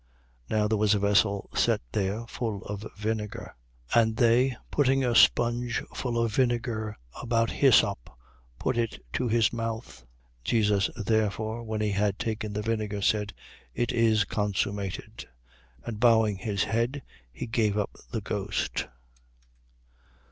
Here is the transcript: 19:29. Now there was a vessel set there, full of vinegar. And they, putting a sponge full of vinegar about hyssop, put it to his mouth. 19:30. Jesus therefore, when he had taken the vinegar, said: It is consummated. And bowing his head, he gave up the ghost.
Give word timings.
19:29. 0.49 0.57
Now 0.59 0.67
there 0.67 0.77
was 0.79 0.95
a 0.95 0.99
vessel 0.99 1.49
set 1.53 1.79
there, 1.91 2.25
full 2.25 2.63
of 2.65 2.87
vinegar. 2.97 3.55
And 3.93 4.17
they, 4.17 4.57
putting 4.71 5.05
a 5.05 5.13
sponge 5.13 5.83
full 5.93 6.17
of 6.17 6.33
vinegar 6.33 6.97
about 7.21 7.51
hyssop, 7.51 8.09
put 8.57 8.79
it 8.79 9.05
to 9.13 9.27
his 9.27 9.53
mouth. 9.53 10.01
19:30. 10.43 10.43
Jesus 10.43 10.89
therefore, 10.95 11.61
when 11.61 11.81
he 11.81 11.91
had 11.91 12.17
taken 12.17 12.51
the 12.53 12.63
vinegar, 12.63 13.03
said: 13.03 13.33
It 13.75 13.91
is 13.91 14.25
consummated. 14.25 15.27
And 15.85 15.99
bowing 15.99 16.37
his 16.37 16.63
head, 16.63 17.03
he 17.31 17.45
gave 17.45 17.77
up 17.77 17.95
the 18.09 18.21
ghost. 18.21 18.87